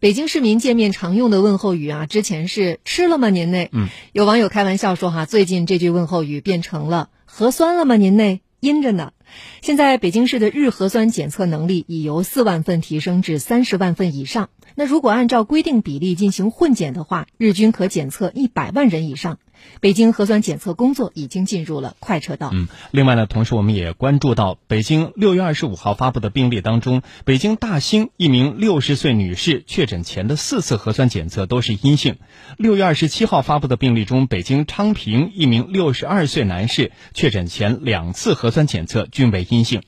[0.00, 3.68] 北京市民见面常用的问候语啊，之前是吃了吗您内？
[3.72, 8.40] 嗯，有网友开玩笑说哈，最近这句问候语变成了核酸了吗您内？
[8.60, 9.12] 阴着呢。
[9.60, 14.50] 现在北京市的日核酸检测能力已由四万份提升至三十万份以上。
[14.76, 19.40] 那如果按照规定比例进行混检的话，日均可检测一百万人以上。
[19.80, 22.50] 北京核酸检测工作已经进入了快车道。
[22.52, 32.16] 嗯，另外呢，同时我们也关注到，北京六月二十五号发布的病例当中，北京大兴一名六十岁女士确诊前的四次核酸检测都是阴性。
[32.56, 39.82] 六月二十七号发布的病例中，北京昌平一名六十二岁男士确诊前两次核酸检测均为阴性。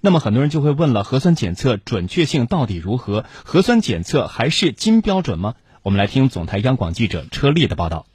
[0.00, 3.24] 那么很多人就会问了，核酸检测准确性到底如何？
[3.44, 5.54] 核酸检测还是金标准吗？
[5.82, 8.06] 我们来听总台央广记者车丽的报道。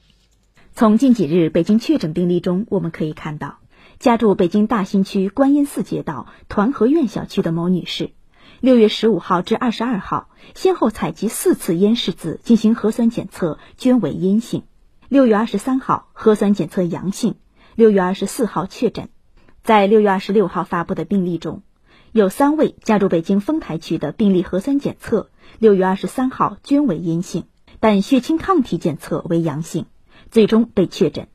[0.76, 3.60] 从近几日北京确诊病例中，我们可以看到，
[4.00, 8.10] 家住北京大兴区观音寺街道团河苑小区的某女士，
[8.60, 14.64] 六月十五号至二十二号先后采集四次咽拭子进行核酸检测，均为阴性。
[15.10, 17.36] 六月二十三号核酸检测阳性，
[17.76, 19.10] 六月二十四号确诊。
[19.62, 21.62] 在六月二十六号发布的病例中，
[22.12, 27.46] 有三位家住北京丰台区的病例核酸检测六月二十三号均为阴性，
[27.80, 29.86] 但血清抗体检测为阳性。
[30.34, 31.28] 最终被确诊。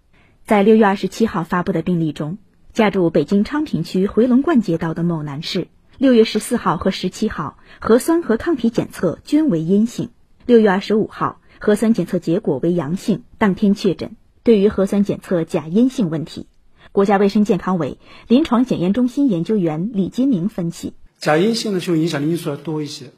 [0.45, 2.37] 在六月二十七号发布的病例中，
[2.73, 5.69] 家住北京昌平区回龙观街道的某男士，
[5.99, 10.11] 六月十四号和十七号核酸和抗体检测均为阴性，
[10.47, 14.17] 六月二十五号核酸检测结果为阳性，当天确诊。
[14.43, 16.49] 对于核酸检测假阴性问题，
[16.91, 23.13] 国家卫生健康委临床检验中心研究员李金明分析：假阴性呢，受影响的因素要多一些，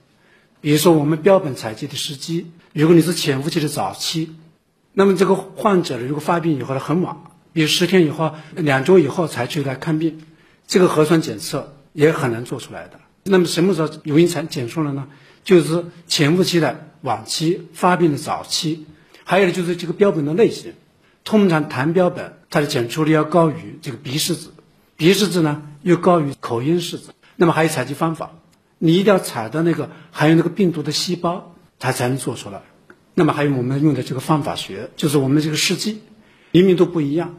[0.61, 4.35] 比如说我们标本采集的时机，如果你是潜伏期的早期。
[4.93, 7.17] 那么这个患者如果发病以后呢很晚，
[7.53, 10.23] 比如十天以后、两周以后才去来看病，
[10.67, 13.01] 这个核酸检测也很难做出来的。
[13.23, 15.07] 那么什么时候容易产检出来呢？
[15.45, 18.87] 就是潜伏期的晚期、发病的早期，
[19.25, 20.75] 还有就是这个标本的类型。
[21.23, 24.53] 通常痰标本它的检出率要高于这个鼻拭子，
[24.97, 27.13] 鼻拭子呢又高于口咽拭子。
[27.37, 28.33] 那么还有采集方法，
[28.79, 32.63] 你一定要采到那个含有那个病毒的细胞，它才能做出来。
[33.21, 36.01] 那么还有我们用的这个方法学，就是我们这个试剂，
[36.53, 37.35] 灵敏度不一样。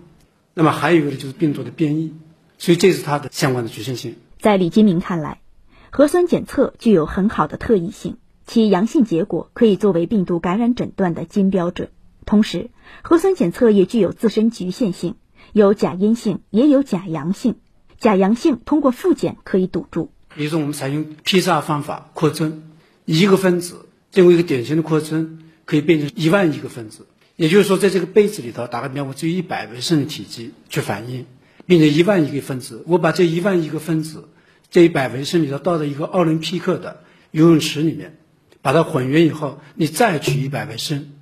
[0.53, 2.13] 那么还有一个呢，就是病毒的变异，
[2.59, 4.17] 所以这是它的相关的局限性。
[4.39, 5.41] 在李金明看来，
[5.89, 11.89] 核酸检测具有很好的特异性，其阳性结果可以作为病毒感染诊断的金标准。
[12.27, 12.69] 同时，
[13.01, 15.15] 核酸检测也具有自身局限性，
[15.51, 17.55] 有假阴性，也有假阳性。
[17.97, 20.11] 假阳性通过复检可以堵住。
[20.35, 22.61] 比如说，我们采用 PCR 方法扩增，
[23.05, 25.39] 一个分子经过一个典型的扩增。
[25.71, 27.05] 可以变成一万亿个分子，
[27.37, 31.25] 也就是说，在这个杯子里头，打个比方，我只有一百微升的体积去反应，
[31.65, 32.83] 变成一万亿个分子。
[32.87, 34.27] 我把这一万亿个分子，
[34.69, 38.17] 这一百微升里头倒到一个奥林匹克的游泳池里面，
[38.61, 41.13] 把它混匀以后，你再取一百微升，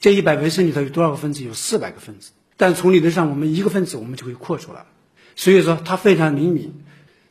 [0.00, 1.44] 这一百微升里头有多少个分子？
[1.44, 2.32] 有四百个分子。
[2.56, 4.86] 但从理论上，我们一个分子我们就可以扩出来，
[5.36, 6.82] 所以说它非常灵敏。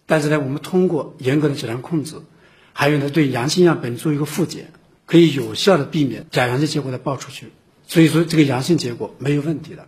[0.06, 2.16] 但是呢，我们通过严格的质量控制，
[2.72, 4.72] 还有呢，对阳性样本做一个复检。
[5.06, 7.52] 可以有效的避免假阳性结果的爆出去，
[7.86, 9.88] 所以说这个阳性结果没有问题的。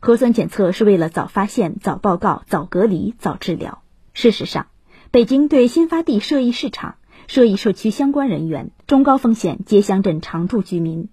[0.00, 3.82] 核酸检测是为了早发现、早报告、早隔离、早治疗。
[4.14, 4.66] 事实上，
[5.10, 11.08] 北京对新发地涉疫市场、涉疫社区相关人员、中高风险街乡镇常住居民、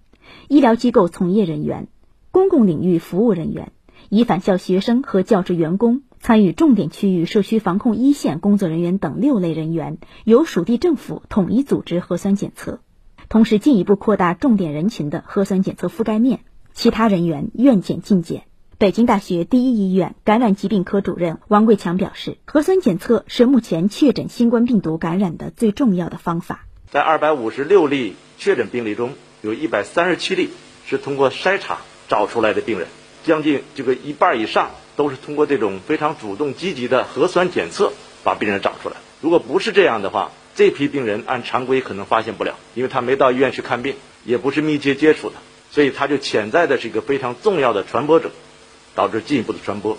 [0.48, 1.88] 医疗机构从业人员、
[2.30, 3.72] 公共领域服务人员、
[4.08, 12.80] 已返校学生和教职员工、参与重点区域社区防控一线工作人员等六类人员，由属地政府统一组织核酸检测。
[13.28, 16.40] 同时，进一步扩大重点人群的核酸检测覆盖面，
[16.72, 18.44] 其他人员愿检尽检。
[18.78, 26.64] 北京大学第一医院感染疾病科主任王贵强表示，核酸检测是目前确诊新冠病毒感染的最重要的方法。
[26.90, 29.12] 在二百五十六例确诊病例中，
[29.42, 30.48] 有一百三十七例
[30.86, 32.88] 是通过筛查找出来的病人，
[33.24, 37.92] 将近这个一半以上都是通过这种非常主动积极的核酸检测
[38.24, 38.96] 把病人找出来。
[39.20, 45.36] 如果不是这样的话，这批病人按常规可能发现不了，因为他没到医院去看病，也不是密切接触的，
[45.70, 48.32] 所以他就潜在的是一个非常重要的传播者，
[48.96, 49.98] 导致进一步的传播。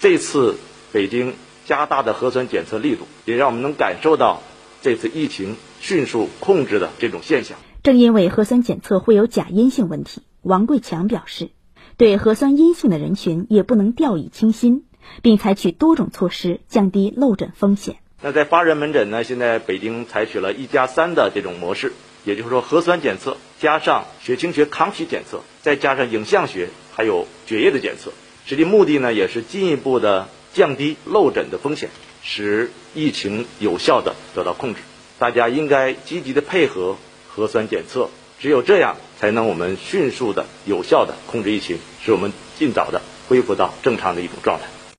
[0.00, 0.56] 这次
[0.90, 1.34] 北京
[1.64, 4.42] 加大的核酸检测力度，也让我们能感受到
[4.82, 7.56] 这次疫情迅速控制的这种现象。
[7.84, 11.50] 正因为核酸检测会有假阴性问题，王贵强表示，
[11.96, 14.82] 对核酸阴性的人群也不能掉以轻心，
[15.22, 17.98] 并采取多种措施降低漏诊风险。
[18.22, 19.24] 那在发热门诊呢？
[19.24, 28.12] 现在北京采取了一加三的这种模式，也就是说核酸检测加上血清学抗体检测，再加上影像学还有血液的检测，
[28.44, 31.88] 实际目的呢也是进一步的降低漏诊的风险，
[32.22, 34.80] 使疫情有效的得到控制。
[35.18, 43.00] 大家应该积极的配合核酸检测，只有这样，才能我们迅速的、有效的控制疫情，使我们尽早的
[43.30, 44.66] 恢复到正常的一种状态。